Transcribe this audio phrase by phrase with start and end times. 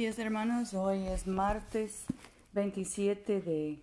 [0.00, 0.72] días, hermanos.
[0.72, 2.06] Hoy es martes
[2.54, 3.82] 27 de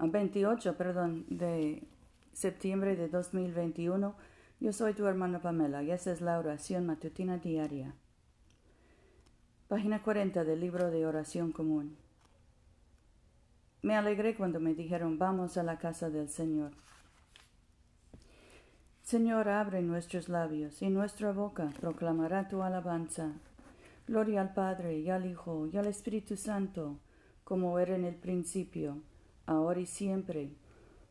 [0.00, 1.86] 28, ah, perdón, de
[2.32, 4.16] septiembre de 2021.
[4.58, 7.94] Yo soy tu hermana Pamela y esa es la oración matutina diaria.
[9.68, 11.98] Página 40 del libro de oración común.
[13.80, 16.72] Me alegré cuando me dijeron vamos a la casa del Señor.
[19.04, 23.34] Señor, abre nuestros labios y nuestra boca proclamará tu alabanza.
[24.06, 26.98] Gloria al Padre y al Hijo y al Espíritu Santo,
[27.42, 29.02] como era en el principio,
[29.46, 30.50] ahora y siempre,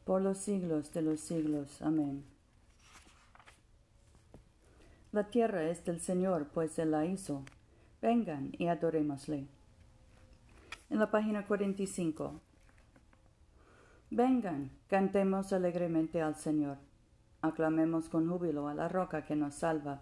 [0.06, 1.82] por los siglos de los siglos.
[1.82, 2.24] Amén.
[5.12, 7.44] La tierra es del Señor, pues Él la hizo.
[8.02, 9.48] Vengan y adorémosle.
[10.90, 12.42] En la página 45.
[14.12, 16.78] Vengan, cantemos alegremente al Señor.
[17.42, 20.02] Aclamemos con júbilo a la roca que nos salva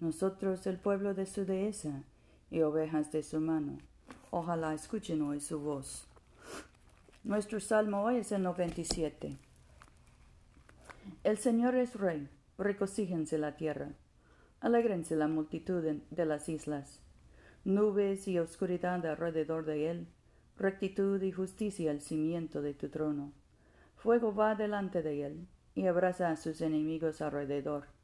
[0.00, 2.04] nosotros el pueblo de su dehesa
[2.50, 3.78] y ovejas de su mano.
[4.30, 6.06] Ojalá escuchen hoy su voz.
[7.24, 9.36] Nuestro salmo hoy es el 97.
[11.24, 13.90] El Señor es rey, recocíjense la tierra,
[14.60, 17.00] alégrense la multitud de las islas,
[17.64, 20.06] nubes y oscuridad alrededor de él,
[20.56, 23.32] rectitud y justicia el cimiento de tu trono.
[23.96, 27.97] Fuego va delante de él y abraza a sus enemigos alrededor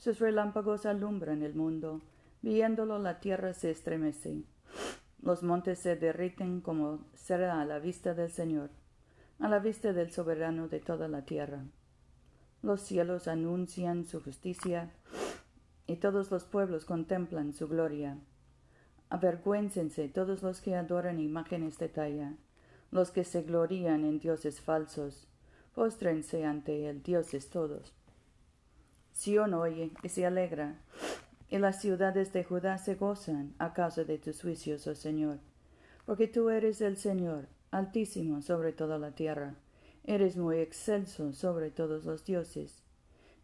[0.00, 2.00] sus relámpagos alumbran el mundo.
[2.40, 4.42] Viéndolo la tierra se estremece.
[5.20, 8.70] Los montes se derriten como será a la vista del Señor,
[9.38, 11.66] a la vista del soberano de toda la tierra.
[12.62, 14.90] Los cielos anuncian su justicia
[15.86, 18.16] y todos los pueblos contemplan su gloria.
[19.10, 22.32] Avergüéncense todos los que adoran imágenes de talla,
[22.90, 25.28] los que se glorían en dioses falsos,
[25.74, 27.92] póstrense ante el dioses todos.
[29.20, 30.80] Sión oye y se alegra,
[31.50, 35.40] y las ciudades de Judá se gozan a causa de tus juicios, oh Señor.
[36.06, 39.56] Porque tú eres el Señor, altísimo sobre toda la tierra,
[40.04, 42.82] eres muy excelso sobre todos los dioses.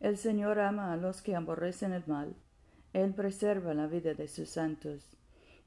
[0.00, 2.34] El Señor ama a los que aborrecen el mal,
[2.94, 5.10] Él preserva la vida de sus santos,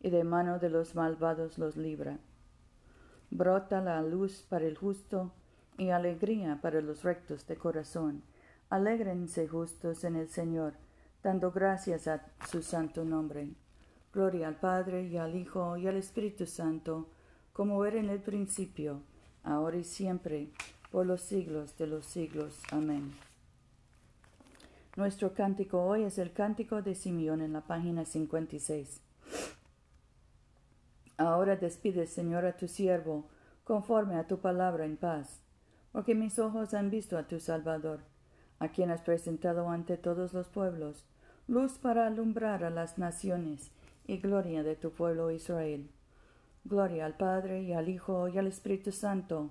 [0.02, 2.18] y de mano de los malvados los libra.
[3.30, 5.32] Brota la luz para el justo,
[5.78, 8.24] y alegría para los rectos de corazón
[8.70, 10.76] Alégrense justos en el Señor,
[11.24, 13.50] dando gracias a su santo nombre.
[14.14, 17.10] Gloria al Padre y al Hijo y al Espíritu Santo,
[17.52, 19.02] como era en el principio,
[19.44, 20.52] ahora y siempre,
[20.92, 22.62] por los siglos de los siglos.
[22.72, 23.12] Amén.
[24.96, 29.02] Nuestro cántico hoy es el cántico de Simeón en la página 56.
[31.18, 33.30] Ahora despide, Señor, a tu siervo,
[33.64, 35.42] conforme a tu palabra en paz,
[35.92, 38.02] porque mis ojos han visto a tu Salvador
[38.60, 41.06] a quien has presentado ante todos los pueblos,
[41.48, 43.72] luz para alumbrar a las naciones
[44.06, 45.90] y gloria de tu pueblo Israel.
[46.66, 49.50] Gloria al Padre y al Hijo y al Espíritu Santo,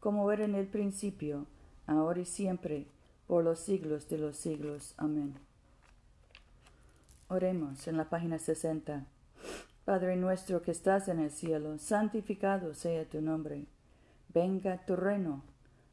[0.00, 1.46] como era en el principio,
[1.86, 2.86] ahora y siempre,
[3.26, 4.94] por los siglos de los siglos.
[4.96, 5.34] Amén.
[7.28, 9.04] Oremos en la página 60.
[9.84, 13.66] Padre nuestro que estás en el cielo, santificado sea tu nombre.
[14.32, 15.42] Venga tu reino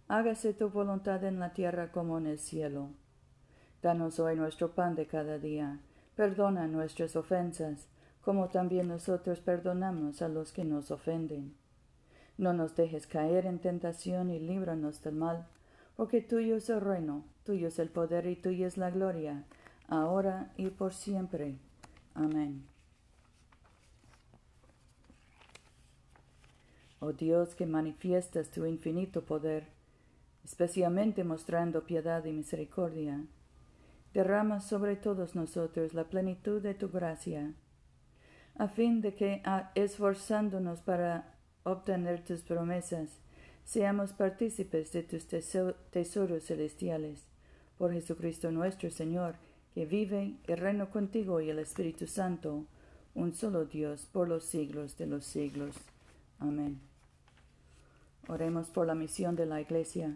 [0.08, 2.90] hágase tu voluntad en la tierra como en el cielo.
[3.81, 5.80] Danos hoy nuestro pan de cada día.
[6.16, 7.88] Perdona nuestras ofensas,
[8.22, 11.56] como también nosotros perdonamos a los que nos ofenden.
[12.38, 15.47] No nos dejes caer en tentación y líbranos del mal,
[15.96, 19.44] porque tuyo es el reino, tuyo es el poder y tuya es la gloria,
[19.88, 21.57] ahora y por siempre.
[22.16, 22.66] Amén.
[27.00, 29.68] Oh Dios que manifiestas tu infinito poder,
[30.44, 33.25] especialmente mostrando piedad y misericordia.
[34.13, 37.54] Derrama sobre todos nosotros la plenitud de tu gracia,
[38.56, 39.42] a fin de que,
[39.74, 43.10] esforzándonos para obtener tus promesas,
[43.63, 47.25] seamos partícipes de tus tesoros celestiales.
[47.78, 49.36] Por Jesucristo nuestro Señor,
[49.74, 52.66] que vive y reina contigo y el Espíritu Santo,
[53.16, 55.75] un solo Dios, por los siglos de los siglos.
[56.40, 56.80] Amén.
[58.28, 60.16] Oremos por la misión de la Iglesia.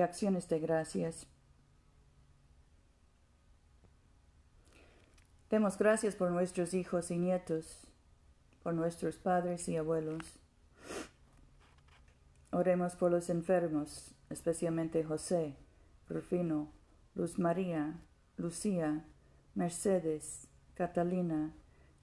[0.00, 1.26] acciones de gracias.
[5.50, 7.86] Demos gracias por nuestros hijos y nietos,
[8.62, 10.22] por nuestros padres y abuelos.
[12.50, 15.56] Oremos por los enfermos, especialmente José,
[16.08, 16.68] Rufino,
[17.14, 17.94] Luz María,
[18.36, 19.04] Lucía,
[19.54, 21.52] Mercedes, Catalina,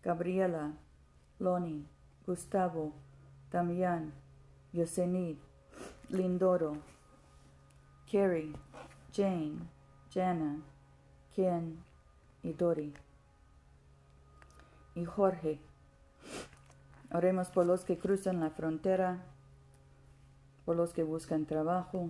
[0.03, 0.73] Gabriela,
[1.39, 1.87] Loni,
[2.25, 2.93] Gustavo,
[3.51, 4.13] Damián,
[4.73, 5.37] Yosenid,
[6.09, 6.77] Lindoro,
[8.11, 8.53] Carrie,
[9.13, 9.57] Jane,
[10.13, 10.61] Jana,
[11.35, 11.83] Ken
[12.43, 12.93] y Dori
[14.95, 15.59] y Jorge.
[17.11, 19.23] Oremos por los que cruzan la frontera,
[20.65, 22.09] por los que buscan trabajo,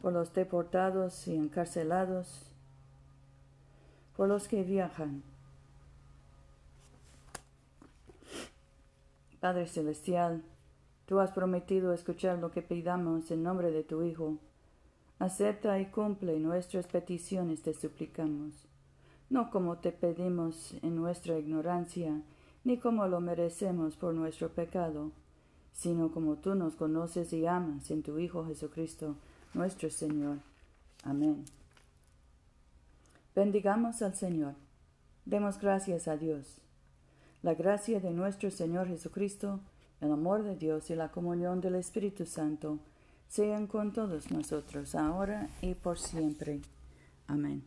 [0.00, 2.50] por los deportados y encarcelados,
[4.16, 5.22] por los que viajan.
[9.40, 10.44] Padre Celestial,
[11.12, 14.38] tú has prometido escuchar lo que pidamos en nombre de tu Hijo.
[15.18, 18.72] Acepta y cumple nuestras peticiones, te suplicamos
[19.32, 22.20] no como te pedimos en nuestra ignorancia,
[22.64, 25.10] ni como lo merecemos por nuestro pecado,
[25.72, 29.16] sino como tú nos conoces y amas en tu Hijo Jesucristo,
[29.54, 30.36] nuestro Señor.
[31.02, 31.46] Amén.
[33.34, 34.54] Bendigamos al Señor.
[35.24, 36.58] Demos gracias a Dios.
[37.42, 39.60] La gracia de nuestro Señor Jesucristo,
[40.02, 42.78] el amor de Dios y la comunión del Espíritu Santo
[43.28, 46.60] sean con todos nosotros, ahora y por siempre.
[47.28, 47.62] Amén.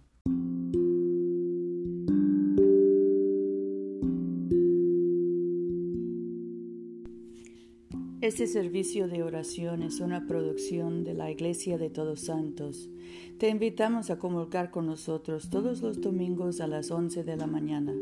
[8.21, 12.89] Este servicio de oración es una producción de la Iglesia de Todos Santos.
[13.37, 17.93] Te invitamos a comulgar con nosotros todos los domingos a las 11 de la mañana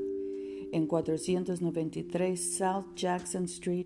[0.73, 3.85] en 493 South Jackson Street,